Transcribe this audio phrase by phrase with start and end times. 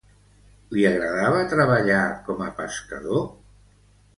[0.75, 1.99] Li agradava treballar
[2.31, 3.25] com a pescador?